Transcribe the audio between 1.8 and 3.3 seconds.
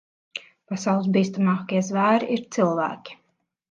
zvēri ir cilvēki.